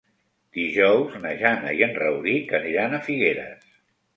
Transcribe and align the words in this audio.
Dijous 0.57 1.17
na 1.25 1.33
Jana 1.41 1.73
i 1.81 1.83
en 1.89 1.93
Rauric 2.05 2.57
aniran 2.61 2.97
a 2.97 3.03
Figueres. 3.11 3.71